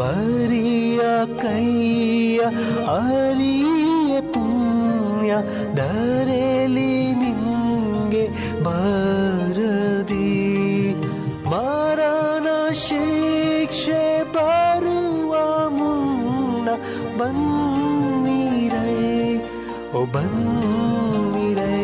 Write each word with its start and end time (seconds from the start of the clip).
ಬರಿಯ 0.00 1.00
ಕೈಯ 1.42 2.40
ಅರಿಯ 2.94 4.20
ಪುಣ್ಯ 4.34 5.32
ಧರೆಲಿ 5.74 6.61
வன்னிரை 20.13 21.77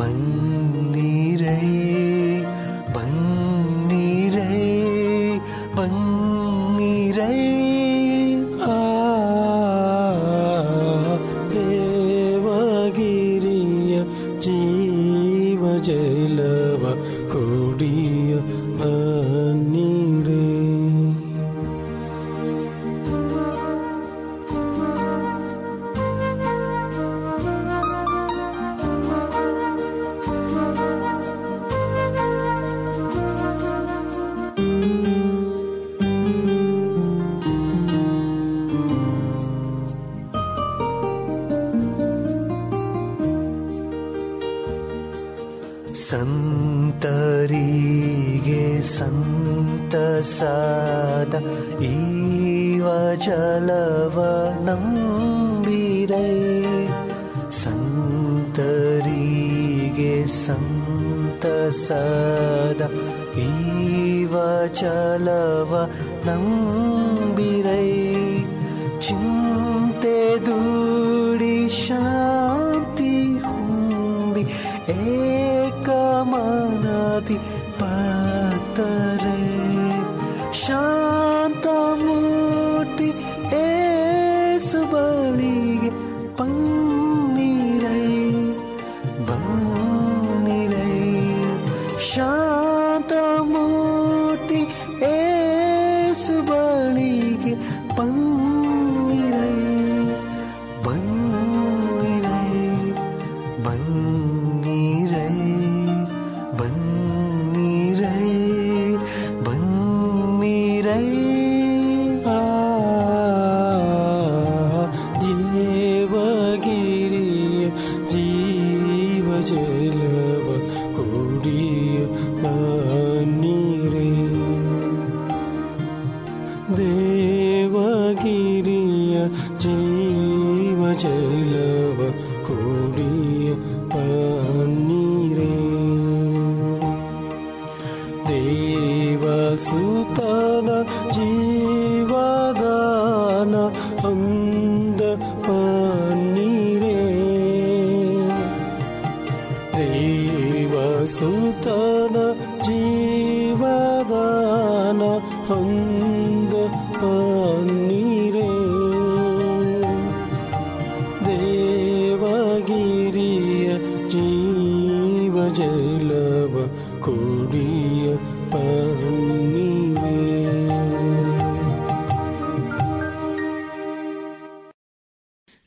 வன்னிரை 0.00 1.60
வன்னிரை 2.96 4.52
வன்னிரை 5.78 7.34
चलव 53.26 54.16
नम्बिरै 54.66 56.34
सन्तरीगे 57.60 59.06
सन्त 60.34 61.46
सद 61.78 62.82
इव 63.46 64.34
चलव 64.80 65.72
नम्बिरै 66.28 67.88
चिन्ते 69.06 70.20
दूडि 70.46 71.58
शान्ति 71.80 73.14
हुम्बि 73.46 74.46
ए 74.94 75.45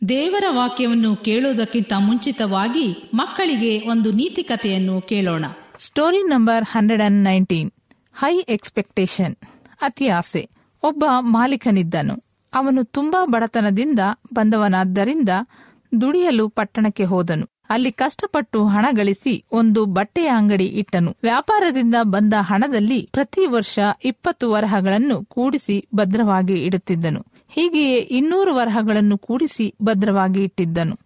ದೇವರ 0.09 0.43
ವಾಕ್ಯವನ್ನು 0.49 1.15
ಕೇಳುವುದಕ್ಕಿಂತ 1.15 1.93
ಮುಂಚಿತವಾಗಿ 1.99 3.11
ಮಕ್ಕಳಿಗೆ 3.13 3.89
ಒಂದು 3.89 4.11
ನೀತಿ 4.11 4.43
ಕಥೆಯನ್ನು 4.43 5.01
ಕೇಳೋಣ. 5.01 5.45
Story 5.77 6.23
number 6.23 6.65
hundred 6.71 7.01
and 7.01 7.23
nineteen 7.23 7.71
high 8.13 8.37
expectation 8.37 9.35
ಅತಿ 9.81 10.07
ಆಸೆ. 10.07 10.49
ಒಬ್ಬ 10.83 11.05
ಮಾಲೀಕನಿದ್ದನು. 11.19 12.23
ಅವನು 12.53 12.83
ತುಂಬಾ 12.83 13.25
ಬಡತನದಿಂದ 13.25 13.99
ಬಂದವನಾದ್ದರಿಂದ 14.33 15.29
ದುಡಿಯಲು 16.01 16.49
ಪಟ್ಟಣಕ್ಕೆ 16.49 17.03
ಹೋದನು. 17.03 17.58
ಅಲ್ಲಿ 17.69 17.91
ಕಷ್ಟಪಟ್ಟು 17.91 18.67
ಹಣ 18.67 18.85
ಗಳಿಸಿ 18.91 19.45
ಒಂದು 19.51 19.85
ಬಟ್ಟೆಯ 19.85 20.27
ಅಂಗಡಿ 20.27 20.65
ಇಟ್ಟನು. 20.65 21.15
ವ್ಯಾಪಾರದಿಂದ 21.23 21.95
ಬಂದ 22.03 22.33
ಹಣದಲ್ಲಿ 22.39 23.09
ಪ್ರತಿ 23.11 23.45
ವರ್ಷ 23.45 23.79
ಇಪ್ಪತ್ತು 24.03 24.51
ವರಹಗಳನ್ನು 24.51 25.25
ಕೂಡಿಸಿ 25.25 25.87
ಭದ್ರವಾಗಿ 25.95 26.53
ಇಡುತ್ತಿದ್ದನು. 26.53 27.25
ಹೀಗೆಯೇ 27.49 27.97
ಇನ್ನೂರು 27.97 28.55
ವರಹಗಳನ್ನು 28.55 29.17
ಕೂಡಿಸಿ 29.17 29.75
ಭದ್ರವಾಗಿ 29.83 30.43
ಇಟ್ಟಿದ್ದನು. 30.43 30.99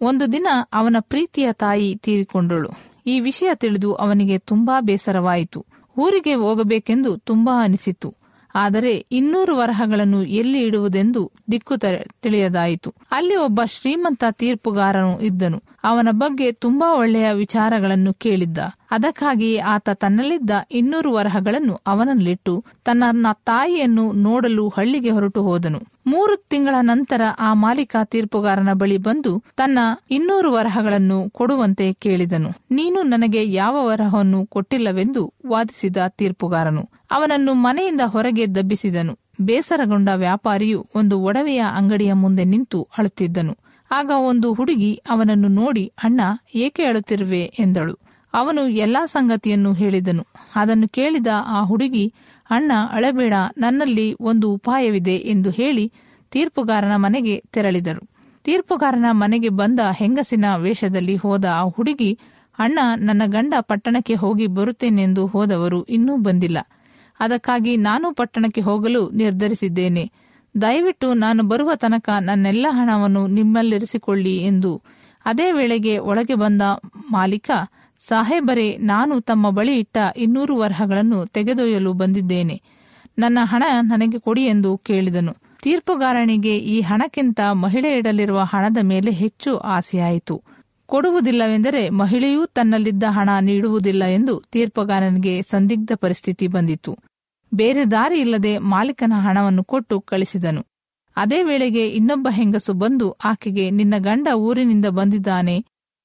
ಒಂದು 0.00 0.32
ದಿನ 0.32 0.46
ಅವನ 0.72 0.96
ಪ್ರೀತಿಯ 1.00 1.52
ತಾಯಿ 1.52 1.96
ತೀರಿಕೊಂಡಳು. 1.96 2.68
ಈ 3.06 3.20
ವಿಷಯ 3.20 3.50
ತಿಳಿದು 3.54 3.94
ಅವನಿಗೆ 3.94 4.38
ತುಂಬಾ 4.38 4.80
ಬೇಸರವಾಯಿತು. 4.80 5.66
ಊರಿಗೆ 5.98 6.34
ಹೋಗಬೇಕೆಂದು 6.34 7.16
ತುಂಬಾ 7.16 7.64
ಅನಿಸಿತು. 7.64 8.14
ಆದರೆ 8.54 9.06
ಇನ್ನೂರು 9.12 9.56
ವರಹಗಳನ್ನು 9.56 10.22
ಎಲ್ಲಿ 10.22 10.60
ಇಡುವುದೆಂದು 10.60 11.32
ದಿಕ್ಕು 11.52 11.76
ತಿಳಿಯದಾಯಿತು. 11.76 12.94
ಅಲ್ಲಿ 13.10 13.36
ಒಬ್ಬ 13.36 13.60
ಶ್ರೀಮಂತ 13.66 14.24
ತೀರ್ಪುಗಾರನು 14.30 15.20
ಇದ್ದನು. 15.20 15.62
ಅವನ 15.84 16.08
ಬಗ್ಗೆ 16.10 16.52
ತುಂಬಾ 16.52 16.94
ಒಳ್ಳೆಯ 16.94 17.32
ವಿಚಾರಗಳನ್ನು 17.32 18.14
ಕೇಳಿದ್ದ. 18.14 18.58
ಅದಕ್ಕಾಗಿಯೇ 18.94 19.58
ಆತ 19.58 19.90
ತನ್ನಲ್ಲಿದ್ದ 19.90 20.50
ಇನ್ನೂರು 20.70 21.12
ವರಹಗಳನ್ನು 21.12 21.74
ಅವನಲ್ಲಿಟ್ಟು 21.86 22.64
ತನ್ನ 22.84 23.26
ತಾಯಿಯನ್ನು 23.32 24.12
ನೋಡಲು 24.12 24.68
ಹಳ್ಳಿಗೆ 24.68 25.10
ಹೊರಟು 25.10 25.42
ಹೋದನು. 25.42 25.80
ಮೂರು 26.06 26.36
ತಿಂಗಳ 26.36 26.74
ನಂತರ 26.80 27.20
ಆ 27.38 27.54
ಮಾಲೀಕ 27.54 27.96
ತೀರ್ಪುಗಾರನ 28.04 28.68
ಬಳಿ 28.72 28.98
ಬಂದು 28.98 29.42
ತನ್ನ 29.56 29.78
ಇನ್ನೂರು 30.10 30.52
ವರಹಗಳನ್ನು 30.52 31.30
ಕೊಡುವಂತೆ 31.30 31.92
ಕೇಳಿದನು. 31.92 32.50
ನೀನು 32.70 33.02
ನನಗೆ 33.02 33.52
ಯಾವ 33.52 33.86
ವರಹವನ್ನು 33.86 34.46
ಕೊಟ್ಟಿಲ್ಲವೆಂದು 34.46 35.34
ವಾದಿಸಿದ 35.46 35.96
ತೀರ್ಪುಗಾರನು. 36.08 36.88
ಅವನನ್ನು 37.10 37.54
ಮನೆಯಿಂದ 37.54 38.00
ಹೊರಗೆ 38.04 38.54
ದಬ್ಬಿಸಿದನು. 38.54 39.18
ಬೇಸರಗೊಂಡ 39.40 40.08
ವ್ಯಾಪಾರಿಯು 40.14 40.86
ಒಂದು 40.94 41.20
ಒಡವೆಯ 41.20 41.64
ಅಂಗಡಿಯ 41.74 42.12
ಮುಂದೆ 42.12 42.44
ನಿಂತು 42.44 42.88
ಅಳುತ್ತಿದ್ದನು. 42.98 43.56
ಆಗ 43.90 44.10
ಒಂದು 44.10 44.52
ಹುಡುಗಿ 44.52 45.02
ಅವನನ್ನು 45.10 45.48
ನೋಡಿ, 45.48 45.92
ಅಣ್ಣ, 46.04 46.20
ಏಕೆ 46.54 46.84
ಅಳುತ್ತಿರುವೆ? 46.84 47.42
ಎಂದಳು. 47.58 48.03
ಅವನು 48.34 48.68
ಎಲ್ಲಾ 48.68 49.06
ಸಂಗತಿಯನ್ನು 49.06 49.72
ಹೇಳಿದನು. 49.72 50.26
ಅದನ್ನು 50.56 50.88
ಕೇಳಿದ 50.88 51.26
ಆ 51.46 51.62
ಹುಡುಗಿ, 51.62 52.12
ಅಣ್ಣ, 52.50 52.72
ಅಳಬೇಡ, 52.92 53.34
ನನ್ನಲ್ಲಿ 53.58 54.16
ಒಂದು 54.20 54.52
ಉಪಾಯವಿದೆ 54.52 55.16
ಎಂದು 55.16 55.50
ಹೇಳಿ 55.50 55.92
ತೀರ್ಪುಗಾರನ 56.30 56.92
ಮನೆಗೆ 56.96 57.44
ತೆರಳಿದರು. 57.52 58.10
ತೀರ್ಪುಗಾರನ 58.44 59.04
ಮನೆಗೆ 59.10 59.48
ಬಂದ 59.48 59.80
ಹೆಂಗಸಿನ 59.96 60.44
ವೇಷದಲ್ಲಿ 60.56 61.16
ಹೋದ 61.16 61.44
ಆ 61.44 61.62
ಹುಡುಗಿ, 61.62 62.18
ಅಣ್ಣ, 62.58 62.78
ನನ್ನ 62.96 63.22
ಗಂಡ 63.26 63.54
ಪಟ್ಟಣಕ್ಕೆ 63.60 64.14
ಹೋಗಿ 64.14 64.46
ಬರುತ್ತೇನೆಂದು 64.46 65.26
ಹೋದವರು 65.26 65.84
ಇನ್ನೂ 65.84 66.16
ಬಂದಿಲ್ಲ. 66.16 66.58
ಅದಕ್ಕಾಗಿ 67.20 67.76
ನಾನು 67.76 68.14
ಪಟ್ಟಣಕ್ಕೆ 68.14 68.60
ಹೋಗಲು 68.60 69.10
ನಿರ್ಧರಿಸಿದ್ದೇನೆ. 69.10 70.12
ದಯವಿಟ್ಟು 70.60 71.14
ನಾನು 71.14 71.42
ಬರುವ 71.42 71.70
ತನಕ 71.74 72.10
ನನ್ನೆಲ್ಲ 72.20 72.66
ಹಣವನ್ನು 72.70 73.26
ನಿಮ್ಮಲ್ಲಿರಿಸಿಕೊಳ್ಳಿ 73.26 74.36
ಎಂದು 74.36 74.82
ಅದೇ 75.24 75.52
ವೇಳೆಗೆ 75.52 75.98
ಒಳಗೆ 75.98 76.34
ಬಂದ 76.34 76.62
ಮಾಲೀಕ 77.10 77.50
ಸಾಹೇಬರೇ, 78.08 78.76
ನಾನು 78.76 79.20
ತಮ್ಮ 79.20 79.50
ಬಳಿ 79.50 79.78
ಇಟ್ಟ 79.78 79.96
ಇನ್ನೂರು 80.16 80.56
ವರ್ಹಗಳನ್ನು 80.56 81.26
ತೆಗೆದೊಯ್ಯಲು 81.26 81.92
ಬಂದಿದ್ದೇನೆ. 81.92 82.62
ನನ್ನ 83.18 83.38
ಹಣ 83.42 83.62
ನನಗೆ 83.80 84.18
ಕೊಡಿ 84.18 84.42
ಎಂದು 84.44 84.76
ಕೇಳಿದನು. 84.78 85.36
ತೀರ್ಪುಗಾರನಿಗೆ 85.62 86.58
ಈ 86.58 86.80
ಹಣಕ್ಕಿಂತ 86.80 87.40
ಮಹಿಳೆ 87.52 87.96
ಇಡಲಿರುವ 87.96 88.38
ಹಣದ 88.38 88.76
ಮೇಲೆ 88.82 89.10
ಹೆಚ್ಚು 89.10 89.56
ಆಸೆಯಾಯಿತು. 89.56 90.42
ಕೊಡುವುದಿಲ್ಲವೆಂದರೆ 90.86 91.90
ಮಹಿಳೆಯೂ 91.90 92.46
ತನ್ನಲ್ಲಿದ್ದ 92.46 93.04
ಹಣ 93.08 93.30
ನೀಡುವುದಿಲ್ಲ 93.40 94.04
ಎಂದು 94.04 94.42
ತೀರ್ಪುಗಾರನಿಗೆ 94.52 95.42
ಸಂದಿಗ್ಧ 95.42 95.92
ಪರಿಸ್ಥಿತಿ 95.94 96.46
ಬಂದಿತು. 96.46 96.98
ಬೇರೆ 97.54 97.90
ದಾರಿ 97.90 98.20
ಇಲ್ಲದೆ 98.20 98.58
ಮಾಲೀಕನ 98.58 99.12
ಹಣವನ್ನು 99.16 99.64
ಕೊಟ್ಟು 99.64 100.00
ಕಳಿಸಿದನು. 100.00 100.62
ಅದೇ 101.16 101.42
ವೇಳೆಗೆ 101.42 101.88
ಇನ್ನೊಬ್ಬ 101.88 102.28
ಹೆಂಗಸು 102.30 102.72
ಬಂದು 102.72 103.10
ಆಕೆಗೆ, 103.10 103.70
ನಿನ್ನ 103.70 103.94
ಗಂಡ 103.98 104.28
ಊರಿನಿಂದ 104.34 104.86
ಬಂದಿದ್ದಾನೆ 104.86 105.64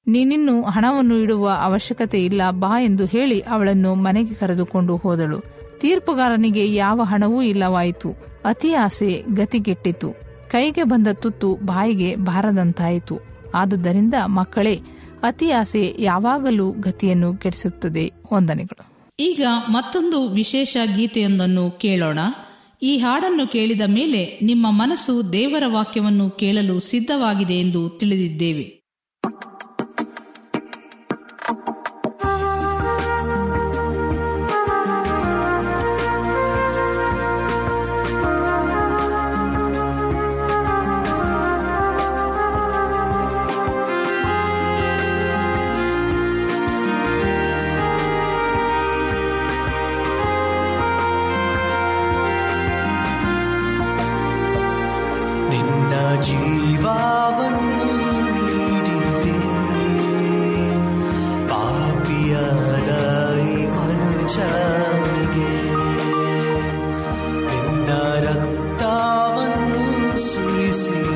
ನೀನಿನ್ನು 0.10 0.64
ಹಣವನ್ನು 0.64 1.18
ಇಡುವ 1.18 1.50
ಅವಶ್ಯಕತೆ 1.62 2.26
ಇಲ್ಲ, 2.26 2.42
ಬಾ 2.50 2.82
ಎಂದು 2.82 3.06
ಹೇಳಿ 3.06 3.40
ಅವಳನ್ನು 3.40 3.96
ಮನೆಗೆ 3.96 4.34
ಕರೆದುಕೊಂಡು 4.34 4.96
ಹೋದಳು. 4.96 5.40
ತೀರ್ಪುಗಾರನಿಗೆ 5.80 6.76
ಯಾವ 6.76 7.02
ಹಣವೂ 7.04 7.42
ಇಲ್ಲವಾಯಿತು. 7.42 8.10
ಅತಿ 8.46 8.74
ಆಸೆ 8.74 9.24
ಗತಿಗೆಟ್ಟಿತು. 9.34 10.12
ಕೈಗೆ 10.52 10.84
ಬಂದ 10.84 11.08
ತುತ್ತು 11.14 11.56
ಬಾಯಿಗೆ 11.56 12.16
ಬಾರದಂತಾಯಿತು. 12.16 13.20
ಆದುದರಿಂದ 13.56 14.14
ಮಕ್ಕಳೇ, 14.26 14.82
ಅತಿ 15.24 15.52
ಆಸೆ 15.52 15.96
ಯಾವಾಗಲೂ 16.00 16.72
ಗತಿಯನ್ನು 16.72 17.38
ಕೆಡಿಸುತ್ತದೆ. 17.38 18.12
ವಂದನೆಗಳು. 18.34 19.14
ಈಗ 19.20 19.46
ಮತ್ತೊಂದು 19.68 20.30
ವಿಶೇಷ 20.30 20.78
ಗೀತೆಯೊಂದನ್ನು 20.96 21.72
ಕೇಳೋಣ. 21.72 22.20
ಈ 22.82 22.98
ಹಾಡನ್ನು 22.98 23.48
ಕೇಳಿದ 23.48 23.82
ಮೇಲೆ 23.88 24.40
ನಿಮ್ಮ 24.44 24.68
ಮನಸ್ಸು 24.70 25.34
ದೇವರ 25.34 25.64
ವಾಕ್ಯವನ್ನು 25.68 26.30
ಕೇಳಲು 26.30 26.80
ಸಿದ್ಧವಾಗಿದೆ 26.80 27.54
ಎಂದು 27.54 27.90
ತಿಳಿದಿದ್ದೇವೆ. 27.90 28.79
see. 70.80 71.09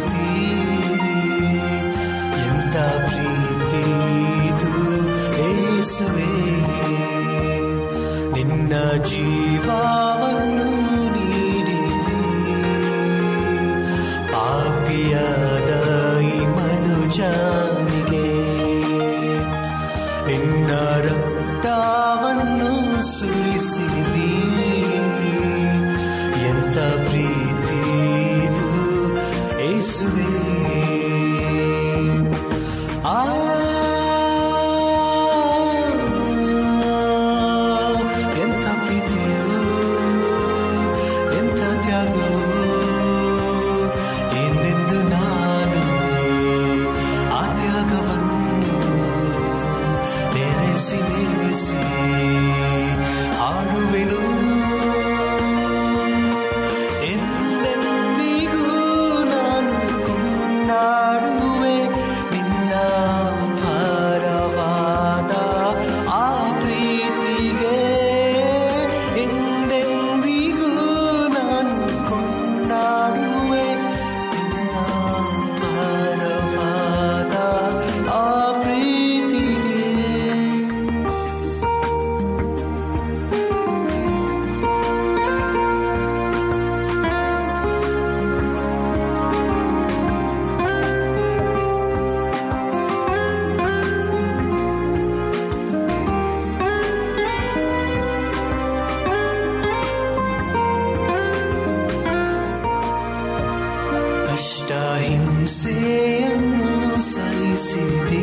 nossa 106.94 107.22
incidência. 107.22 108.23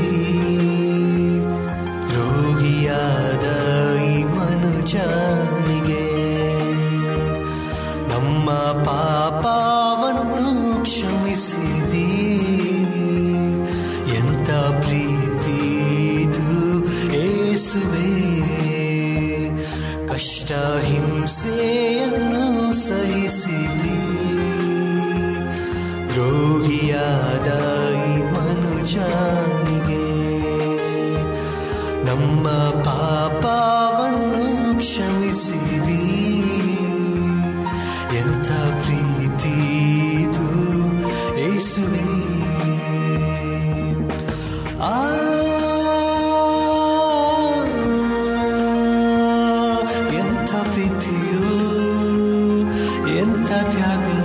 Nunca 53.50 53.64
te 53.68 53.82
agradeço. 53.82 54.19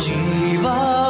जीवा 0.00 1.03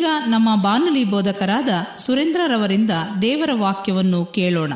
ಈಗ 0.00 0.06
ನಮ್ಮ 0.26 0.62
ಬಾನುಲಿ 0.62 1.04
ಬೋಧಕರಾದ 1.04 1.68
ಸುರೇಂದ್ರರವರಿಂದ 1.96 2.90
ದೇವರ 3.22 3.50
ವಾಕ್ಯವನ್ನು 3.54 4.24
ಕೇಳೋಣ. 4.24 4.72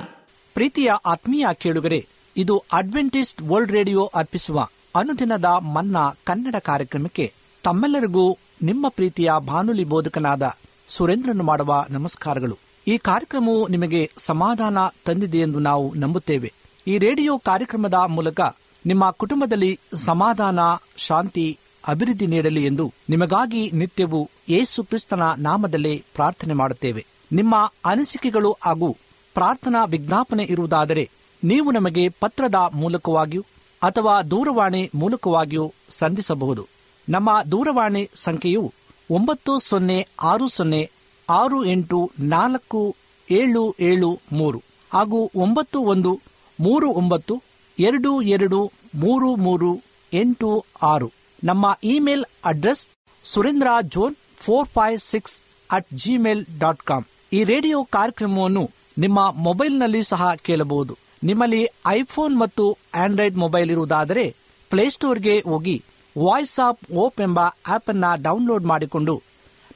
ಪ್ರೀತಿಯ 0.55 0.93
ಆತ್ಮೀಯ 1.07 1.47
ಕೇಳುಗರೆ, 1.55 2.07
ಇದು 2.37 2.65
ಅಡ್ವೆಂಟಿಸ್ಟ್ 2.73 3.43
ವರ್ಲ್ಡ್ 3.43 3.73
ರೇಡಿಯೋ 3.73 4.11
ಅರ್ಪಿಸುವ 4.15 4.69
ಅನುದಿನದ 4.97 5.45
ಮನ್ನಾ 5.45 6.11
ಕನ್ನಡ 6.25 6.57
ಕಾರ್ಯಕ್ರಮಕ್ಕೆ 6.57 7.33
ತಮ್ಮೆಲ್ಲರಿಗೂ 7.63 8.39
ನಿಮ್ಮ 8.63 8.89
ಪ್ರೀತಿಯ 8.89 9.33
ಬಾನುಲಿ 9.47 9.85
ಬೋಧಕನಾದ 9.85 10.53
ಸುರೇಂದ್ರನು 10.89 11.45
ಮಾಡುವ 11.45 11.85
ನಮಸ್ಕಾರಗಳು. 11.91 12.59
ಈ 12.87 12.99
ಕಾರ್ಯಕ್ರಮವು 12.99 13.69
ನಿಮಗೆ 13.69 14.11
ಸಮಾಧಾನ 14.19 14.79
ತಂದಿದೆ 15.05 15.39
ಎಂದು 15.39 15.59
ನಾವು 15.59 15.95
ನಂಬುತ್ತೇವೆ. 15.95 16.53
ಈ 16.87 16.99
ರೇಡಿಯೋ 16.99 17.39
ಕಾರ್ಯಕ್ರಮದ 17.39 17.95
ಮೂಲಕ 17.95 18.41
ನಿಮ್ಮ 18.87 19.11
ಕುಟುಂಬದಲ್ಲಿ 19.11 19.81
ಸಮಾಧಾನ, 19.95 20.59
ಶಾಂತಿ, 20.97 21.59
ಅಭಿವೃದ್ಧಿ 21.89 22.27
ನೀಡಲಿ 22.27 22.67
ಎಂದು 22.67 22.93
ನಿಮಗಾಗಿ 23.11 23.71
ನಿತ್ಯವೂ 23.71 24.31
ಯೇಸು 24.49 24.85
ಕ್ರಿಸ್ತನ 24.85 25.23
ನಾಮದಲ್ಲಿ 25.39 26.05
ಪ್ರಾರ್ಥನೆ 26.15 26.55
ಮಾಡುತ್ತೇವೆ. 26.55 27.07
ನಿಮ್ಮ 27.33 27.73
ಅನಿಸಿಕೆಗಳು 27.85 28.57
ಹಾಗೂ 28.65 28.97
ಪ್ರಾರ್ಥನಾ 29.35 29.85
ವಿಜ್ಞಾಪನೆ 29.85 30.45
ಇರುವುದಾದರೆ 30.45 31.11
ನೀವು 31.45 31.71
ನಮಗೆ 31.71 32.09
ಪತ್ರದ 32.09 32.55
ಮೂಲಕವಾಗಿಯೂ 32.75 33.45
ಅಥವಾ 33.83 34.23
ದೂರವಾಣಿ 34.23 34.91
ಮೂಲಕವಾಗಿಯೂ 34.95 35.73
ಸಂಧಿಸಬಹುದು. 35.89 36.69
ನಮ್ಮ 37.09 37.43
ದೂರವಾಣಿ 37.53 38.11
ಸಂಖ್ಯೆಯು 38.15 38.73
ಒಂಬತ್ತು 39.11 39.59
ಸೊನ್ನೆ 39.59 40.09
ಆರು 40.23 40.49
ಸೊನ್ನೆ 40.49 40.91
ಆರು 41.31 41.65
ಎಂಟು 41.65 42.11
ನಾಲ್ಕು 42.21 42.97
ಏಳು 43.31 43.75
ಏಳು 43.81 44.21
ಮೂರು 44.33 44.63
ಹಾಗೂ 44.93 45.31
ಒಂಬತ್ತು 45.37 45.81
ಒಂದು 45.81 46.21
ಮೂರು 46.61 46.89
ಒಂಬತ್ತು 46.89 47.43
ಎರಡು 47.79 48.23
ಎರಡು 48.23 48.73
ಮೂರು 48.95 49.37
ಮೂರು 49.37 49.81
ಎಂಟು 50.13 50.65
ಆರು. 50.83 51.13
ನಮ್ಮ 51.45 51.79
email 51.85 52.25
address 52.45 52.89
Surendra 53.23 53.67
John 53.83 54.17
four 54.45 54.69
five 54.69 54.99
six 55.13 55.35
at 55.71 55.89
gmail 56.03 56.43
dot 56.59 56.83
com 56.83 57.05
ಈ 57.33 57.41
ರೇಡಿಯೋ 57.45 57.79
ಕಾರ್ಯಕ್ರಮವನ್ನು 57.97 58.65
ನಿಮ್ಮ 58.99 59.21
ಮೊಬೈಲ್ನಲ್ಲಿ 59.47 60.03
ಸಹ 60.03 60.23
ಕೇಳಬಹುದು. 60.47 60.93
ನಿಮ್ಮಲ್ಲಿ 61.23 61.61
ಐಫೋನ್ 61.87 62.35
ಮತ್ತು 62.41 62.65
ಆಂಡ್ರಾಯ್ಡ್ 62.95 63.39
ಮೊಬೈಲ್ 63.45 63.71
ಇರುವುದಾದರೆ 63.71 64.25
ಪ್ಲೇಸ್ಟೋರ್ಗೆ 64.71 65.35
ಹೋಗಿ 65.51 65.77
ವಾಯ್ಸ್ 66.17 66.59
ಆಫ್ 66.67 66.83
ಓಪ್ 67.03 67.21
ಎಂಬ 67.21 67.41
ಆಪ್ 67.67 67.89
ಅನ್ನ 67.89 68.05
ಡೌನ್ಲೋಡ್ 68.23 68.65
ಮಾಡಿಕೊಂಡು 68.73 69.15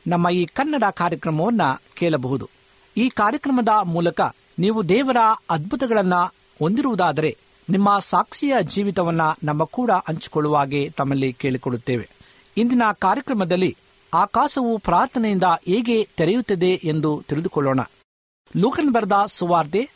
ನಮ್ಮ 0.07 0.27
ಈ 0.31 0.43
ಕನ್ನಡ 0.59 0.85
ಕಾರ್ಯಕ್ರಮವನ್ನು 0.91 1.69
ಕೇಳಬಹುದು. 1.95 2.47
ಈ 2.97 3.09
ಕಾರ್ಯಕ್ರಮದ 3.21 3.73
ಮೂಲಕ 3.95 4.21
ನೀವು 4.59 4.89
ದೇವರ 4.89 5.21
ಅದ್ಭುತಗಳನ್ನ 5.51 6.17
ಹೊಂದಿರುವುದಾದರೆ 6.61 7.31
ನಿಮ್ಮ 7.69 7.89
ಸಾಕ್ಷಿಯ 8.11 8.55
ಜೀವಿತವನ್ನ 8.63 9.23
ನಮ್ಮ 9.45 9.65
ಕೂಡ 9.77 9.91
ಹಂಚಿಕೊಳ್ಳುವ 10.09 10.57
ಹಾಗೆ 10.57 10.81
ತಮ್ಮಲ್ಲಿ 10.97 11.33
ಕೇಳಿಕೊಡುತ್ತೇವೆ 11.33 12.07
ಇಂದಿನ 12.57 12.85
ಕಾರ್ಯಕ್ರಮದಲ್ಲಿ 12.99 13.71
ಆಕಾಶವು 14.15 14.79
ಪ್ರಾರ್ಥನೆಯಿಂದ 14.79 15.43
ಹೇಗೆ 15.43 16.09
ತೆರೆಯುತ್ತದೆ 16.17 16.71
ಎಂದು 16.71 17.25
ತಿಳಿದುಕೊಳ್ಳೋಣ. 17.29 17.81
ಲೂಕನ್ 18.57 18.91
ಬರೆದ 18.91 19.13
ಸುವಾರ್ತೆ 19.27 19.91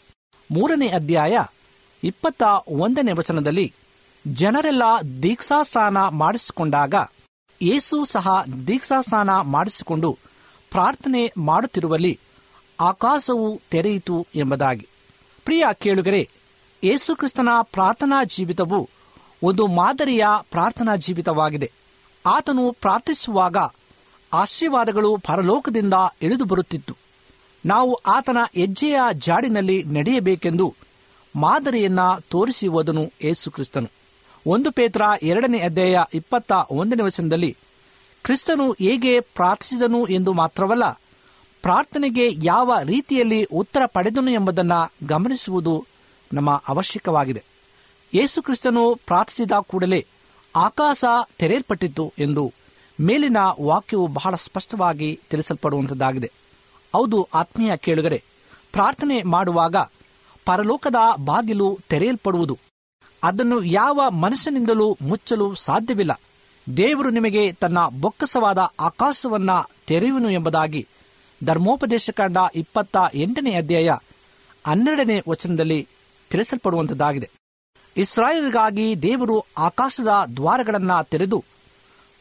ಮೂರನೇ 0.50 0.88
ಅಧ್ಯಾಯ 0.88 1.38
ಇಪ್ಪತ್ತ 2.04 2.42
ಒಂದನೇ 2.68 3.12
ವಚನದಲ್ಲಿ 3.12 3.74
ಜನರೆಲ್ಲ 4.32 4.82
ದೀಕ್ಷಾಸ್ನಾನ 5.22 6.08
ಮಾಡಿಸಿಕೊಂಡಾಗ 6.08 6.94
ಯೇಸು 7.62 8.04
ಸಹ 8.04 8.44
ದೀಕ್ಷಾಸ್ನಾನ 8.66 9.40
ಮಾಡಿಸಿಕೊಂಡು 9.40 10.18
ಪ್ರಾರ್ಥನೆ 10.70 11.32
ಮಾಡುತ್ತಿರುವಲ್ಲಿ 11.38 12.18
ಆಕಾಶವು 12.80 13.60
ತೆರೆಯಿತು 13.70 14.26
ಎಂಬುದಾಗಿ. 14.34 14.88
ಪ್ರಿಯ 15.44 15.64
ಕೇಳುಗರೆ 15.72 16.28
ಯೇಸುಕ್ರಿಸ್ತನ 16.84 17.48
ಪ್ರಾರ್ಥನಾ 17.62 18.24
ಜೀವಿತವು 18.24 18.88
ಒಂದು 19.42 19.66
ಮಾದರಿಯ 19.66 20.26
ಪ್ರಾರ್ಥನಾ 20.50 20.96
ಜೀವಿತವಾಗಿದೆ. 20.96 21.72
ಆತನು 22.26 22.76
ಪ್ರಾರ್ಥಿಸುವಾಗ 22.80 23.56
ಆಶೀರ್ವಾದಗಳು 24.32 25.16
ಪರಲೋಕದಿಂದ 25.16 25.94
ಇಳಿದು 26.22 26.44
ಬರುತ್ತಿತ್ತು. 26.44 26.96
ನಾವು 27.66 27.94
ಆತನ 27.94 28.36
ಹೆಜ್ಜೆಯ 28.54 28.98
ಜಾಡಿನಲ್ಲಿ 29.12 29.82
ನಡೆಯಬೇಕೆಂದು 29.82 30.74
ಮಾದರಿಯನ್ನ 31.36 32.00
ಹೋದನು 32.70 33.12
ಯೇಸು 33.22 33.50
ಕ್ರಿಸ್ತನು. 33.50 33.90
ಒಂದು 34.46 34.70
ಪೇತ್ರ 34.70 35.02
ಎರಡನೇ 35.22 35.58
ಅಧ್ಯಾಯ 35.58 35.98
ಇಪ್ಪತ್ತ 36.14 36.52
ಒಂದನೇ 36.70 37.02
ವಚನದಲ್ಲಿ, 37.02 37.56
ಕ್ರಿಸ್ತನು 38.22 38.72
ಹೇಗೆ 38.72 39.20
ಪ್ರಾರ್ಥಿಸಿದನು 39.20 40.06
ಎಂದು 40.06 40.32
ಮಾತ್ರವಲ್ಲ, 40.32 40.90
ಪ್ರಾರ್ಥನೆಗೆ 41.62 42.30
ಯಾವ 42.42 42.78
ರೀತಿಯಲ್ಲಿ 42.84 43.44
ಉತ್ತರ 43.44 43.82
ಪಡೆದನು 43.86 44.30
ಎಂಬುದನ್ನು 44.30 45.06
ಗಮನಿಸುವುದು 45.06 45.86
ನಮ್ಮ 46.32 46.62
ಅವಶ್ಯಕವಾಗಿದೆ. 46.68 47.44
ಯೇಸು 48.14 48.42
ಕ್ರಿಸ್ತನು 48.42 48.94
ಪ್ರಾರ್ಥಿಸಿದ 49.06 49.52
ಕೂಡಲೇ 49.52 50.06
ಆಕಾಶ 50.56 51.04
ತೆರೆಯಲ್ಪಟ್ಟಿತ್ತು 51.38 52.12
ಎಂದು 52.18 52.52
ಮೇಲಿನ 53.00 53.36
ವಾಕ್ಯವು 53.60 54.06
ಬಹಳ 54.06 54.34
ಸ್ಪಷ್ಟವಾಗಿ 54.36 55.20
ತಿಳಿಸಲ್ಪಡುವಂಥದ್ದಾಗಿದೆ 55.30 56.32
ಹೌದು, 56.94 57.28
ಆತ್ಮೀಯ 57.34 57.76
ಕೇಳುಗರೆ, 57.76 58.22
ಪ್ರಾರ್ಥನೆ 58.72 59.22
ಮಾಡುವಾಗ 59.22 59.76
ಪರಲೋಕದ 60.44 60.96
ಬಾಗಿಲು 61.24 61.78
ತೆರೆಯಲ್ಪಡುವುದು. 61.88 62.58
ಅದನ್ನು 63.22 63.62
ಯಾವ 63.62 64.10
ಮನಸ್ಸಿನಿಂದಲೂ 64.10 64.98
ಮುಚ್ಚಲು 65.02 65.54
ಸಾಧ್ಯವಿಲ್ಲ. 65.54 66.20
ದೇವರು 66.76 67.10
ನಿಮಗೆ 67.10 67.52
ತನ್ನ 67.52 67.78
ಬೊಕ್ಕಸವಾದ 68.00 68.58
ಆಕಾಶವನ್ನ 68.80 69.50
ತೆರೆಯುವನು 69.86 70.30
ಎಂಬುದಾಗಿ 70.30 70.86
ಧರ್ಮೋಪದೇಶ 71.44 72.10
ಕಂಡ 72.10 72.36
ಇಪ್ಪತ್ತ 72.54 72.96
ಎಂಟನೇ 73.14 73.54
ಅಧ್ಯಾಯ 73.54 73.90
ಹನ್ನೆರಡನೇ 74.66 75.22
ವಚನದಲ್ಲಿ 75.28 75.88
ತಿಳಿಸಲ್ಪಡುವಂಥದ್ದಾಗಿದೆ 76.30 77.30
ಇಸ್ರಾಯೇಲ್ಗಾಗಿ 77.96 79.02
ದೇವರು 79.02 79.44
ಆಕಾಶದ 79.58 80.08
ದ್ವಾರಗಳನ್ನು 80.36 81.08
ತೆರೆದು 81.08 81.44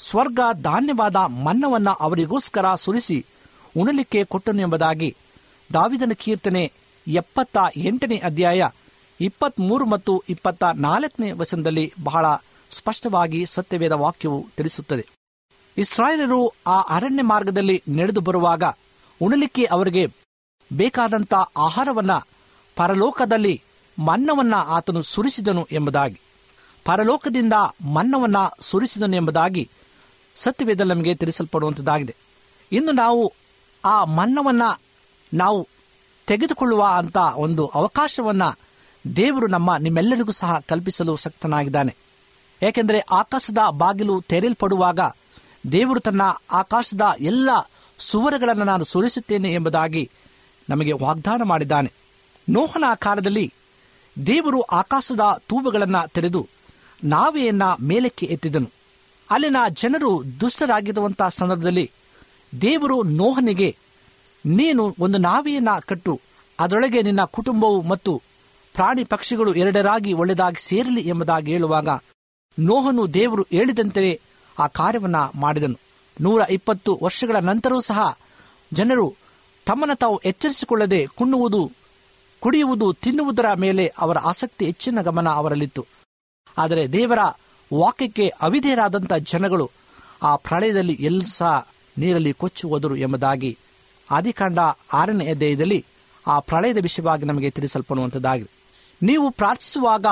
ಸ್ವರ್ಗ 0.02 0.40
ಧಾನ್ಯವಾದ 0.62 1.16
ಮನ್ನವನ್ನ 1.16 1.90
ಅವರಿಗೋಸ್ಕರ 1.90 2.76
ಸುರಿಸಿ 2.76 3.26
ಉಣಲಿಕ್ಕೆ 3.78 4.24
ಕೊಟ್ಟನು 4.24 4.62
ಎಂಬುದಾಗಿ 4.62 5.16
ದಾವಿದನ 5.74 6.12
ಕೀರ್ತನೆ 6.14 6.72
ಎಪ್ಪತ್ತ 7.08 7.58
ಎಂಟನೇ 7.78 8.18
ಅಧ್ಯಾಯ 8.18 8.70
ಇಪ್ಪತ್ಮೂರು 9.22 9.86
ಮತ್ತು 9.86 10.24
ಇಪ್ಪತ್ತ 10.30 10.64
ನಾಲ್ಕನೇ 10.64 11.32
ವಚನದಲ್ಲಿ 11.32 11.94
ಬಹಳ 12.04 12.26
ಸ್ಪಷ್ಟವಾಗಿ 12.70 13.46
ಸತ್ಯವೇದ 13.46 13.92
ವಾಕ್ಯವು 13.92 14.48
ತಿಳಿಸುತ್ತದೆ. 14.58 15.08
ಇಸ್ರಾಯೇಲರು 15.78 16.54
ಆ 16.68 16.82
ಅರಣ್ಯ 16.82 17.24
ಮಾರ್ಗದಲ್ಲಿ 17.24 17.84
ನಡೆದು 17.90 18.22
ಬರುವಾಗ 18.22 18.64
ಉಣಲಿಕ್ಕೆ 19.22 19.66
ಅವರಿಗೆ 19.66 20.08
ಬೇಕಾದಂಥ 20.74 21.34
ಆಹಾರವನ್ನ 21.58 22.12
ಪರಲೋಕದಲ್ಲಿ 22.76 23.62
ಮನ್ನವನ್ನ 24.00 24.56
ಆತನು 24.56 25.02
ಸುರಿಸಿದನು 25.02 25.68
ಎಂಬುದಾಗಿ. 25.72 26.20
ಪರಲೋಕದಿಂದ 26.86 27.54
ಮನ್ನವನ್ನ 27.94 28.36
ಸುರಿಸಿದನು 28.60 29.16
ಎಂಬುದಾಗಿ 29.16 29.70
ಸತ್ಯವೇದಲ್ಲಿ 30.42 30.94
ನಮಗೆ 30.94 31.16
ತಿಳಿಸಲ್ಪಡುವಂಥದ್ದಾಗಿದೆ 31.16 32.16
ಇನ್ನು 32.72 32.92
ನಾವು 32.92 33.34
ಆ 33.86 34.06
ಮನ್ನವನ್ನು 34.06 34.82
ನಾವು 35.34 35.68
ತೆಗೆದುಕೊಳ್ಳುವ 36.28 36.84
ಅಂತ 36.84 37.18
ಒಂದು 37.18 37.68
ಅವಕಾಶವನ್ನು 37.68 38.60
ದೇವರು 39.16 39.48
ನಮ್ಮ 39.48 39.78
ನಿಮ್ಮೆಲ್ಲರಿಗೂ 39.78 40.32
ಸಹ 40.32 40.60
ಕಲ್ಪಿಸಲು 40.60 41.16
ಸಕ್ತನಾಗಿದ್ದಾನೆ. 41.16 41.96
ಏಕೆಂದರೆ 42.64 43.00
ಆಕಾಶದ 43.00 43.58
ಬಾಗಿಲು 43.70 44.22
ತೆರೆಯಲ್ಪಡುವಾಗ 44.22 45.00
ದೇವರು 45.72 46.00
ತನ್ನ 46.00 46.22
ಆಕಾಶದ 46.52 47.02
ಎಲ್ಲ 47.20 47.50
ಸುವರಗಳನ್ನು 47.98 48.64
ನಾನು 48.64 48.84
ಸುರಿಸುತ್ತೇನೆ 48.84 49.54
ಎಂಬುದಾಗಿ 49.54 50.10
ನಮಗೆ 50.70 50.92
ವಾಗ್ದಾನ 50.92 51.42
ಮಾಡಿದ್ದಾನೆ. 51.44 51.94
ನೋಹನ 52.50 52.84
ಕಾಲದಲ್ಲಿ 52.96 53.54
ದೇವರು 54.26 54.62
ಆಕಾಶದ 54.62 55.20
ತೂಬುಗಳನ್ನು 55.40 56.08
ತೆರೆದು 56.08 56.50
ನಾವೆಯನ್ನ 57.04 57.64
ಮೇಲಕ್ಕೆ 57.82 58.26
ಎತ್ತಿದನು. 58.26 58.81
ಅಲ್ಲಿನ 59.32 59.56
ಜನರು 59.70 60.24
ದುಷ್ಟರಾಗಿರುವಂತಹ 60.40 61.30
ಸಂದರ್ಭದಲ್ಲಿ 61.30 61.92
ದೇವರು 62.62 63.04
ನೋಹನಿಗೆ, 63.04 63.76
ನೀನು 64.46 64.96
ಒಂದು 65.00 65.18
ನಾವಿಯನ್ನು 65.18 65.88
ಕಟ್ಟು, 65.88 66.22
ಅದರೊಳಗೆ 66.60 67.02
ನಿನ್ನ 67.02 67.24
ಕುಟುಂಬವು 67.26 67.82
ಮತ್ತು 67.82 68.22
ಪ್ರಾಣಿ 68.74 69.04
ಪಕ್ಷಿಗಳು 69.04 69.54
ಎರಡರಾಗಿ 69.54 70.14
ಒಳ್ಳೆಯದಾಗಿ 70.14 70.62
ಸೇರಲಿ 70.62 71.02
ಎಂಬುದಾಗಿ 71.02 71.52
ಹೇಳುವಾಗ 71.52 71.90
ನೋಹನು 72.60 73.14
ದೇವರು 73.14 73.44
ಹೇಳಿದಂತೆಯೇ 73.52 74.22
ಆ 74.60 74.68
ಕಾರ್ಯವನ್ನ 74.68 75.16
ಮಾಡಿದನು. 75.36 75.80
ನೂರ 76.22 76.42
ಇಪ್ಪತ್ತು 76.50 77.00
ವರ್ಷಗಳ 77.04 77.36
ನಂತರವೂ 77.36 77.80
ಸಹ 77.80 78.18
ಜನರು 78.74 79.16
ತಮ್ಮನ್ನು 79.66 79.96
ತಾವು 79.96 80.18
ಎಚ್ಚರಿಸಿಕೊಳ್ಳದೆ 80.18 81.06
ಕುಣ್ಣುವುದು, 81.06 81.72
ಕುಡಿಯುವುದು, 82.40 82.94
ತಿನ್ನುವುದರ 82.94 83.54
ಮೇಲೆ 83.54 83.94
ಅವರ 83.98 84.18
ಆಸಕ್ತಿ 84.18 84.66
ಹೆಚ್ಚಿನ 84.66 85.02
ಗಮನ 85.02 85.30
ಅವರಲ್ಲಿತ್ತು. 85.30 85.86
ಆದರೆ 86.58 86.94
ದೇವರ 86.94 87.20
ವಾಕ್ಯಕ್ಕೆ 87.74 88.28
ಅವಿಧೇಯರಾದಂಥ 88.28 89.14
ಜನಗಳು 89.14 89.72
ಆ 90.24 90.36
ಪ್ರಳಯದಲ್ಲಿ 90.36 90.94
ಎಲ್ಲ 90.94 91.22
ಸಹ 91.24 91.68
ನೀರಲ್ಲಿ 91.98 92.34
ಕೊಚ್ಚಿ 92.34 92.68
ಹೋದರು 92.68 92.96
ಎಂಬುದಾಗಿ 92.96 93.58
ಆದಿಕಾಂಡ 94.12 94.60
ಆರನೇ 94.94 95.28
ಅಧ್ಯಾಯದಲ್ಲಿ 95.28 95.86
ಆ 96.28 96.40
ಪ್ರಳಯದ 96.40 96.78
ವಿಷಯವಾಗಿ 96.82 97.26
ನಮಗೆ 97.26 97.50
ತಿಳಿಸಲ್ಪಡುವಂಥದ್ದಾಗಿದೆ 97.50 98.50
ನೀವು 99.04 99.32
ಪ್ರಾರ್ಥಿಸುವಾಗ 99.32 100.06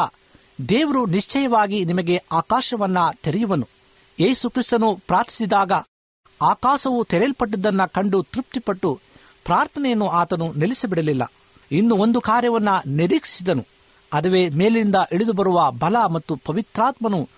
ದೇವರು 0.69 1.05
ನಿಶ್ಚಯವಾಗಿ 1.05 1.85
ನಿಮಗೆ 1.85 2.23
ಆಕಾಶವನ್ನ 2.31 2.97
ತೆರೆಯುವನು. 3.23 3.67
ಯೇಸು 4.19 4.49
ಕ್ರಿಸ್ತನು 4.49 4.95
ಪ್ರಾರ್ಥಿಸಿದಾಗ 4.95 5.71
ಆಕಾಶವು 6.41 7.03
ತೆರೆಯಲ್ಪಟ್ಟದ್ದನ್ನ 7.03 7.85
ಕಂಡು 7.85 8.23
ತೃಪ್ತಿಪಟ್ಟು 8.23 8.99
ಪ್ರಾರ್ಥನೆಯನ್ನು 9.45 10.07
ಆತನು 10.09 10.53
ನಿಲ್ಲಿಸಿಬಿಡಲಿಲ್ಲ. 10.53 11.31
ಇನ್ನು 11.71 11.95
ಒಂದು 11.95 12.21
ಕಾರ್ಯವನ್ನ 12.21 12.69
ನಿರೀಕ್ಷಿಸಿದನು. 12.85 13.65
ಅದುವೇ 14.13 14.49
ಮೇಲಿನಿಂದ 14.49 14.95
ಇಳಿದು 15.11 15.33
ಬರುವ 15.33 15.71
ಬಲ 15.71 15.95
ಮತ್ತು 16.05 16.35
ಪವಿತ್ರಾತ್ಮನು 16.35 17.29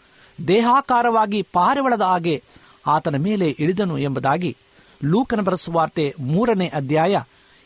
ದೇಹಾಕಾರವಾಗಿ 0.47 1.47
ಪಾರಿವಳದ 1.53 2.01
ಹಾಗೆ 2.01 2.43
ಆತನ 2.87 3.15
ಮೇಲೆ 3.15 3.55
ಇಳಿದನು 3.59 3.97
ಎಂಬುದಾಗಿ 3.97 4.57
ಲೂಕನ 5.05 5.41
ಬರೆಸುವಾರ್ತೆ 5.41 6.13
ಮೂರನೇ 6.19 6.67
ಅಧ್ಯಾಯ 6.67 7.21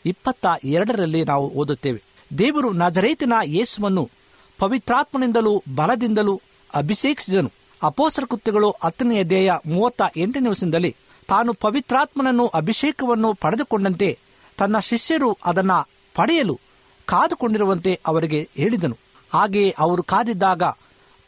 ಇಪ್ಪತ್ತ 0.06 0.46
ಎರಡರಲ್ಲಿ 0.64 1.24
ನಾವು 1.24 1.50
ಓದುತ್ತೇವೆ. 1.50 2.02
ದೇವರು 2.38 2.72
ನಜರೇತಿನ 2.72 3.32
ಯೇಸುವನ್ನು 3.44 4.10
ಪವಿತ್ರಾತ್ಮನಿಂದಲೂ 4.58 5.62
ಬಲದಿಂದಲೂ 5.74 6.40
ಅಭಿಷೇಕಿಸಿದನು. 6.74 7.52
ಅಪೋಸರ 7.82 8.22
ಕೃತ್ಯಗಳು 8.30 8.74
ಹತ್ತನೇ 8.84 9.20
ಅಧ್ಯಾಯ 9.20 9.58
ಮೂವತ್ತ 9.66 10.02
ಎಂಟನೇ 10.16 10.48
ವರ್ಷದಲ್ಲಿ 10.48 10.96
ತಾನು 11.28 11.52
ಪವಿತ್ರಾತ್ಮನನ್ನು 11.52 12.46
ಅಭಿಷೇಕವನ್ನು 12.46 13.34
ಪಡೆದುಕೊಂಡಂತೆ 13.34 14.18
ತನ್ನ 14.58 14.78
ಶಿಷ್ಯರು 14.78 15.38
ಅದನ್ನ 15.44 15.72
ಪಡೆಯಲು 16.14 16.60
ಕಾದುಕೊಂಡಿರುವಂತೆ 17.06 18.00
ಅವರಿಗೆ 18.06 18.48
ಹೇಳಿದನು. 18.56 18.96
ಹಾಗೆಯೇ 19.34 19.74
ಅವರು 19.78 20.02
ಕಾದಿದ್ದಾಗ 20.02 20.62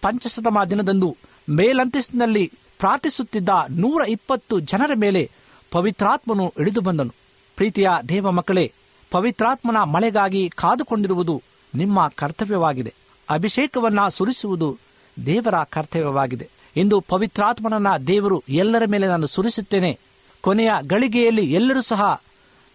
ಪಂಚಶತಮ 0.01 0.65
ದಿನದಂದು 0.65 1.17
ಮೇಲಂತಸ್ತಿನಲ್ಲಿ 1.51 2.53
ಪ್ರಾರ್ಥಿಸುತ್ತಿದ್ದ 2.79 3.49
ನೂರ 3.71 4.03
ಇಪ್ಪತ್ತು 4.09 4.61
ಜನರ 4.61 4.91
ಮೇಲೆ 4.97 5.31
ಪವಿತ್ರಾತ್ಮನು 5.71 6.55
ಇಳಿದು 6.61 6.81
ಬಂದನು. 6.81 7.15
ಪ್ರೀತಿಯ 7.57 7.91
ದೇವ 8.09 8.31
ಮಕ್ಕಳೇ, 8.31 8.73
ಪವಿತ್ರಾತ್ಮನ 9.11 9.83
ಮಳೆಗಾಗಿ 9.83 10.51
ಕಾದುಕೊಂಡಿರುವುದು 10.55 11.43
ನಿಮ್ಮ 11.75 12.09
ಕರ್ತವ್ಯವಾಗಿದೆ. 12.09 12.95
ಅಭಿಷೇಕವನ್ನ 13.31 14.09
ಸುರಿಸುವುದು 14.09 14.79
ದೇವರ 15.27 15.55
ಕರ್ತವ್ಯವಾಗಿದೆ. 15.63 16.49
ಇಂದು 16.77 17.01
ಪವಿತ್ರಾತ್ಮನನ್ನ 17.01 17.97
ದೇವರು 17.97 18.43
ಎಲ್ಲರ 18.49 18.83
ಮೇಲೆ 18.87 19.07
ನಾನು 19.07 19.27
ಸುರಿಸುತ್ತೇನೆ. 19.27 19.99
ಕೊನೆಯ 20.41 20.71
ಗಳಿಗೆಯಲ್ಲಿ 20.87 21.53
ಎಲ್ಲರೂ 21.53 21.81
ಸಹ 21.81 22.23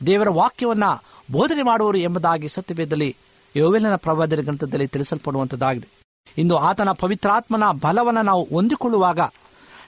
ದೇವರ 0.06 0.30
ವಾಕ್ಯವನ್ನ 0.30 0.84
ಬೋಧನೆ 1.32 1.64
ಮಾಡುವರು 1.64 1.98
ಎಂಬುದಾಗಿ 1.98 2.48
ಸತ್ಯವೇದಲ್ಲಿ 2.48 3.16
ಯೋವೆಲನ 3.56 3.96
ಪ್ರವಾದರ 3.96 4.42
ಗ್ರಂಥದಲ್ಲಿ 4.42 4.88
ತಿಳಿಸಲ್ಪಡುವಂಥದ್ದಾಗಿದೆ 4.88 5.88
ಇಂದು 6.28 6.58
ಆತನ 6.58 6.92
ಪವಿತ್ರಾತ್ಮನ 6.92 7.64
ಬಲವನ್ನು 7.72 8.22
ನಾವು 8.22 8.44
ಹೊಂದಿಕೊಳ್ಳುವಾಗ 8.44 9.20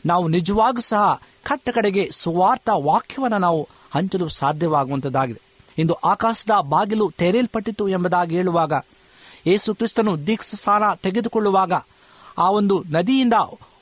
ನಾವು 0.06 0.28
ನಿಜವಾಗೂ 0.28 0.82
ಸಹ 0.82 1.22
ಕಟ್ಟ 1.44 1.70
ಕಡೆಗೆ 1.70 2.10
ಸುವಾರ್ಥ 2.12 2.70
ವಾಕ್ಯವನ್ನು 2.74 3.38
ನಾವು 3.38 3.70
ಹಂಚಲು 3.92 4.30
ಸಾಧ್ಯವಾಗುವಂಥದ್ದಾಗಿದೆ 4.30 5.42
ಇಂದು 5.78 5.94
ಆಕಾಶದ 5.94 6.60
ಬಾಗಿಲು 6.60 7.12
ತೆರೆಯಲ್ಪಟ್ಟಿತು 7.18 7.90
ಎಂಬುದಾಗಿ 7.90 8.36
ಹೇಳುವಾಗ 8.36 8.74
ಯೇಸು 9.46 9.74
ಕ್ರಿಸ್ತನು 9.74 10.18
ಸ್ಥಾನ 10.40 10.84
ತೆಗೆದುಕೊಳ್ಳುವಾಗ 11.04 11.74
ಆ 12.38 12.52
ಒಂದು 12.52 12.84
ನದಿಯಿಂದ 12.88 13.34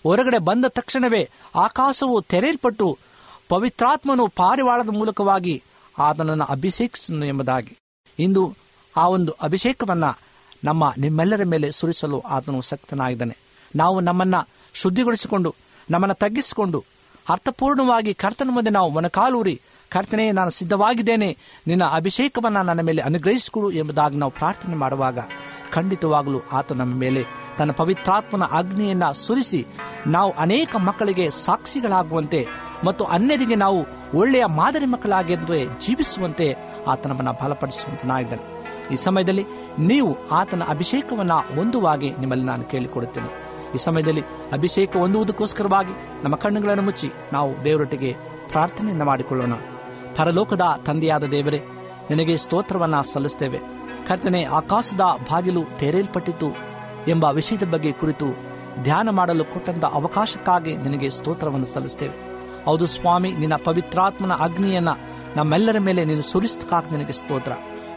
ಹೊರಗಡೆ 0.03 0.37
ಬಂದ 0.37 0.65
ತಕ್ಷಣವೇ 0.67 1.29
ಆಕಾಶವು 1.55 2.21
ತೆರೆಯಲ್ಪಟ್ಟು 2.21 2.97
ಪವಿತ್ರಾತ್ಮನು 3.49 4.27
ಪಾರಿವಾಳದ 4.27 4.89
ಮೂಲಕವಾಗಿ 4.89 5.63
ಆತನನ್ನು 5.99 6.45
ಅಭಿಷೇಕಿಸನು 6.45 7.25
ಎಂಬುದಾಗಿ. 7.25 7.77
ಇಂದು 8.19 8.53
ಆ 8.97 9.07
ಒಂದು 9.07 9.31
ಅಭಿಷೇಕವನ್ನ 9.31 10.05
ನಮ್ಮ 10.63 10.93
ನಿಮ್ಮೆಲ್ಲರ 10.97 11.43
ಮೇಲೆ 11.43 11.71
ಸುರಿಸಲು 11.71 12.19
ಆತನು 12.19 12.62
ಸಕ್ತನಾಗಿದ್ದಾನೆ. 12.62 13.38
ನಾವು 13.76 13.99
ನಮ್ಮನ್ನು 13.99 14.47
ಶುದ್ಧಿಗೊಳಿಸಿಕೊಂಡು, 14.73 15.56
ನಮ್ಮನ್ನು 15.89 16.15
ತಗ್ಗಿಸಿಕೊಂಡು, 16.15 16.84
ಅರ್ಥಪೂರ್ಣವಾಗಿ 17.30 18.13
ಕರ್ತನ 18.13 18.49
ಮುಂದೆ 18.52 18.69
ನಾವು 18.69 18.89
ಮೊನಕಾಲೂರಿ 18.89 19.62
ಕರ್ತನೇ, 19.89 20.32
ನಾನು 20.32 20.49
ಸಿದ್ಧವಾಗಿದ್ದೇನೆ, 20.49 21.38
ನಿನ್ನ 21.67 21.84
ಅಭಿಷೇಕವನ್ನು 21.84 22.63
ನನ್ನ 22.63 22.82
ಮೇಲೆ 22.82 23.02
ಅನುಗ್ರಹಿಸಿಕೊಡು 23.02 23.71
ಎಂಬುದಾಗಿ 23.71 24.17
ನಾವು 24.17 24.32
ಪ್ರಾರ್ಥನೆ 24.32 24.76
ಮಾಡುವಾಗ 24.76 25.19
ಖಂಡಿತವಾಗಲೂ 25.71 26.39
ಆತ 26.52 26.71
ನಮ್ಮ 26.71 26.95
ಮೇಲೆ 26.95 27.26
ತನ್ನ 27.58 27.71
ಪವಿತ್ರಾತ್ಮನ 27.71 28.43
ಅಗ್ನಿಯನ್ನು 28.43 29.13
ಸುರಿಸಿ 29.13 29.65
ನಾವು 30.08 30.32
ಅನೇಕ 30.32 30.76
ಮಕ್ಕಳಿಗೆ 30.76 31.30
ಸಾಕ್ಷಿಗಳಾಗುವಂತೆ 31.30 32.47
ಮತ್ತು 32.84 33.06
ಅನ್ಯರಿಗೆ 33.06 33.56
ನಾವು 33.56 33.86
ಒಳ್ಳೆಯ 34.17 34.45
ಮಾದರಿ 34.45 34.86
ಮಕ್ಕಳಾಗಿದ್ದರೆ 34.86 35.65
ಜೀವಿಸುವಂತೆ 35.65 36.56
ಆತ 36.88 37.08
ನಮ್ಮನ್ನು 37.08 37.34
ಬಲಪಡಿಸುವಂತನಾಗಿದ್ದಾನೆ. 37.34 38.54
ಈ 38.93 38.95
ಸಮಯದಲ್ಲಿ 38.95 39.45
ನೀವು 39.79 40.17
ಆತನ 40.31 40.63
ಅಭಿಷೇಕವನ್ನ 40.67 41.33
ಹೊಂದುವಾಗೆ 41.33 42.13
ನಿಮ್ಮಲ್ಲಿ 42.19 42.45
ನಾನು 42.45 42.63
ಕೇಳಿಕೊಡುತ್ತೇನೆ. 42.63 43.43
ಈ 43.75 43.77
ಸಮಯದಲ್ಲಿ 43.77 44.23
ಅಭಿಷೇಕ 44.53 44.97
ಹೊಂದುವುದಕ್ಕೋಸ್ಕರವಾಗಿ 44.97 46.23
ನಮ್ಮ 46.23 46.36
ಕಣ್ಣುಗಳನ್ನು 46.36 46.83
ಮುಚ್ಚಿ 46.83 47.12
ನಾವು 47.33 47.65
ದೇವರೊಟ್ಟಿಗೆ 47.65 48.15
ಪ್ರಾರ್ಥನೆಯನ್ನು 48.51 49.05
ಮಾಡಿಕೊಳ್ಳೋಣ. 49.05 49.53
ಪರಲೋಕದ 50.17 50.62
ತಂದೆಯಾದ 50.86 51.23
ದೇವರೇ, 51.23 51.63
ನಿನಗೆ 52.09 52.38
ಸ್ತೋತ್ರವನ್ನ 52.38 53.01
ಸಲ್ಲಿಸ್ತೇವೆ. 53.01 53.59
ಕರ್ತನೆ, 54.07 54.43
ಆಕಾಶದ 54.43 55.01
ಬಾಗಿಲು 55.01 55.63
ತೆರೆಯಲ್ಪಟ್ಟಿತು 55.79 56.47
ಎಂಬ 57.07 57.23
ವಿಷಯದ 57.23 57.63
ಬಗ್ಗೆ 57.63 57.91
ಕುರಿತು 57.91 58.25
ಧ್ಯಾನ 58.83 59.09
ಮಾಡಲು 59.09 59.45
ಕೊಟ್ಟಂತ 59.45 59.86
ಅವಕಾಶಕ್ಕಾಗಿ 59.86 60.77
ನಿನಗೆ 60.77 61.09
ಸ್ತೋತ್ರವನ್ನು 61.09 61.65
ಸಲ್ಲಿಸ್ತೇವೆ. 61.65 62.13
ಹೌದು 62.65 62.86
ಸ್ವಾಮಿ, 62.86 63.31
ನಿನ್ನ 63.31 63.53
ಪವಿತ್ರಾತ್ಮನ 63.55 64.33
ಅಗ್ನಿಯನ್ನ 64.33 64.89
ನಮ್ಮೆಲ್ಲರ 65.36 65.79
ಮೇಲೆ 65.79 66.05
ನೀನು 66.05 66.21
ಸುರಿಸ್ತಕ್ಕಾಗಿ 66.21 66.97
ನಿನಗೆ 66.97 67.12
ಸ್ತೋತ್ರ. 67.12 67.51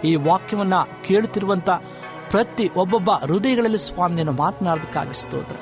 ಈ 0.04 0.14
ವಾಕ್ಯವನ್ನ 0.16 0.74
ಕೇಳುತ್ತಿರುವಂತ 1.06 1.70
ಪ್ರತಿ 2.30 2.70
ಒಬ್ಬೊಬ್ಬ 2.76 3.10
ಹೃದಯಗಳಲ್ಲಿ 3.10 3.78
ಸ್ವಾಮಿಯನ್ನು 3.78 4.32
ಮಾತನಾಡೋದಕ್ಕಾಗಿ 4.32 5.20
ಸ್ತೋತ್ರ. 5.20 5.56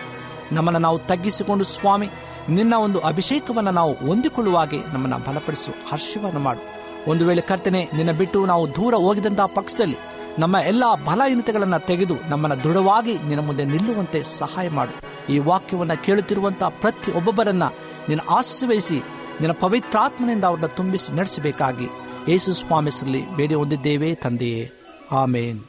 ನಮ್ಮನ್ನು 0.53 0.81
ನಾವು 0.81 0.99
ತಗ್ಗಿಸಿಕೊಂಡು 0.99 1.65
ಸ್ವಾಮಿ, 1.65 2.11
ನಿನ್ನ 2.49 2.75
ಒಂದು 2.75 3.01
ಅಭಿಷೇಕವನ್ನು 3.01 3.71
ನಾವು 3.71 3.93
ಹೊಂದಿಕೊಳ್ಳುವಾಗೆ 3.93 4.93
ನಮ್ಮನ್ನು 4.93 5.19
ಬಲಪಡಿಸು, 5.19 5.71
ಹರ್ಷವನ್ನು 5.91 6.41
ಮಾಡು. 6.41 6.85
ಒಂದು 7.11 7.27
ವೇಳೆ 7.27 7.41
ಕರ್ತನೆ, 7.41 7.91
ನಿನ್ನ 7.95 8.13
ಬಿಟ್ಟು 8.13 8.47
ನಾವು 8.47 8.69
ದೂರ 8.69 8.95
ಹೋಗಿದಂತಹ 8.95 9.47
ಪಕ್ಷದಲ್ಲಿ 9.47 9.97
ನಮ್ಮ 10.39 10.57
ಎಲ್ಲ 10.57 10.85
ಬಲಹೀನತೆಗಳನ್ನು 11.05 11.87
ತೆಗೆದು 11.87 12.15
ನಮ್ಮನ್ನು 12.29 12.65
ದೃಢವಾಗಿ 12.65 13.19
ನಿನ್ನ 13.19 13.47
ಮುಂದೆ 13.47 13.65
ನಿಲ್ಲುವಂತೆ 13.65 14.23
ಸಹಾಯ 14.23 14.69
ಮಾಡು. 14.69 14.95
ಈ 15.33 15.39
ವಾಕ್ಯವನ್ನು 15.39 16.05
ಕೇಳುತ್ತಿರುವಂತಹ 16.05 16.69
ಪ್ರತಿ 16.69 17.13
ಒಬ್ಬೊಬ್ಬರನ್ನ 17.13 17.63
ನಿನ್ನ 18.09 18.23
ಆಶ್ರಯಿಸಿ 18.31 19.03
ನಿನ್ನ 19.41 19.53
ಪವಿತ್ರಾತ್ಮನಿಂದ 19.53 20.45
ಅವರನ್ನ 20.45 20.67
ತುಂಬಿಸಿ 20.67 21.13
ನಡೆಸಬೇಕಾಗಿ 21.13 21.89
ಯೇಸು 22.29 22.53
ಸ್ವಾಮಿಸಲಿ 22.53 23.37
ಬೇಡಿ 23.37 23.55
ಹೊಂದಿದ್ದೇವೆ 23.55 24.15
ತಂದೆಯೇ. 24.15 24.71
ಆಮೇನ್. 25.13 25.61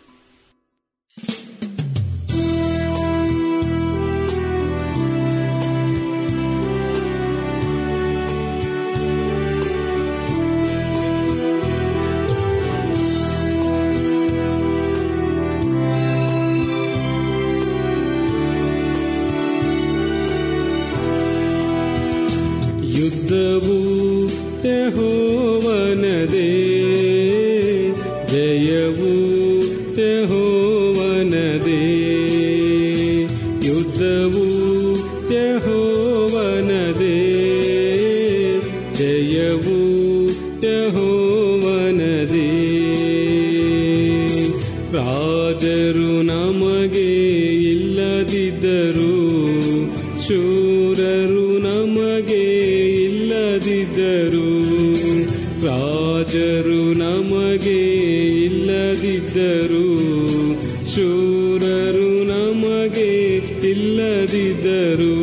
ಇಲ್ಲದಿದ್ದರು 63.69 65.15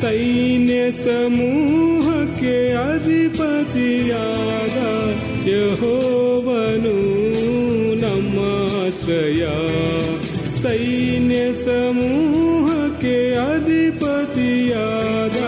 ಸೈನ್ಯ 0.00 0.90
ಸಮೂಹಕ್ಕೆ 0.90 2.72
ಅಧಿಪತಿಯಾದ 2.72 4.78
ಯಹೋವನು 5.48 6.96
ನಮ್ಮ 8.00 8.38
ಆಶ್ರಯ. 8.86 9.44
ಸೈನ್ಯ 10.62 11.52
ಸಮೂಹಕ್ಕೆ 11.52 13.34
ಅಧಿಪತಿಯಾದ 13.34 15.38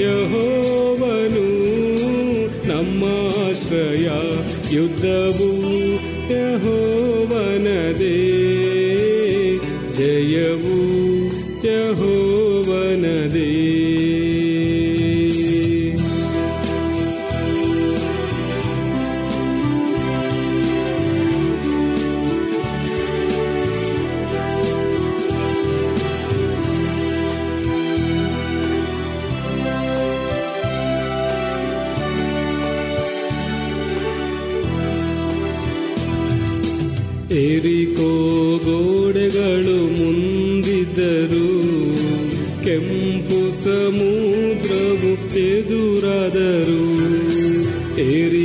ಯಹೋವನು 0.00 1.48
ನಮ್ಮ 2.68 3.04
ಆಶ್ರಯ. 3.50 4.08
ಯುದ್ಧವು 4.76 5.53
ಎರಿಕೋ 37.42 38.10
ಗೋಡೆಗಳು 38.64 39.78
ಮುಂದಿದ್ದರು 39.96 41.48
ಕೆಂಪು 42.64 43.40
ಸಮುದ್ರವು 43.54 45.12
ಎದುರಾದರು 45.44 46.82
ಎರಿಕೋ 48.06 48.43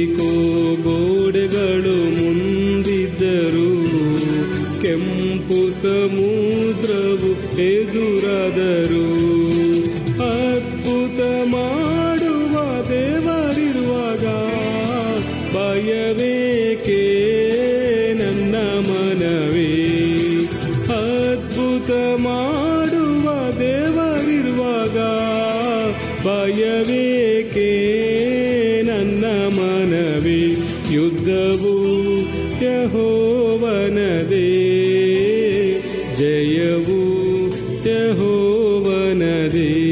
ಯಹೋವನದೇ 39.51 39.88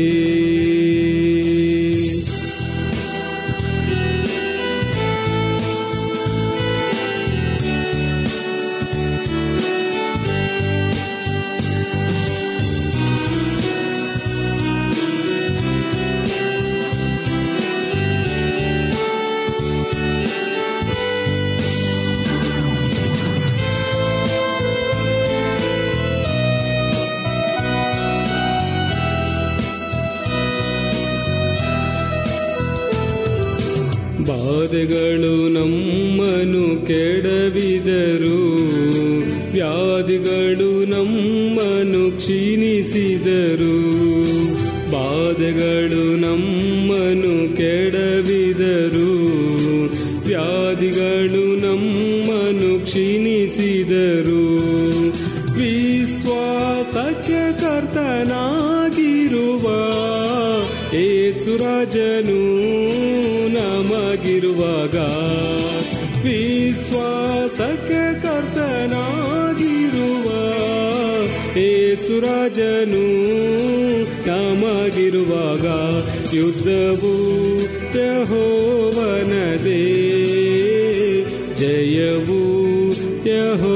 ನಮ್ಮನು 51.77 52.85
ಕ್ಷೀಣಿಸಿದರು. 52.85 54.45
ವಿಶ್ವಾಸಕ್ಕೆ 55.53 57.59
ಕರ್ತನಾಗಿರುವ 57.59 59.65
ಏಸುರಾಜನು 60.95 62.43
ನಮಗಿರುವಾಗ. 63.53 64.95
ವಿಶ್ವಾಸಕ್ಕೆ 66.25 68.21
ಕರ್ತನಾಗಿರುವ 68.21 70.27
ಏಸುರಾಜನು 71.57 73.07
ನಮಗಿರುವಾಗ. 74.27 75.65
ಯುದ್ಧವು 76.35 77.17
ಯಹೋವನದೇ 77.97 80.16
जयवू 81.59 82.41
यहो 83.29 83.75